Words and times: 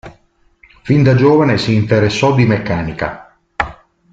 Fin 0.81 1.03
da 1.03 1.13
giovane 1.13 1.59
si 1.59 1.75
interessò 1.75 2.33
di 2.33 2.47
meccanica. 2.47 3.37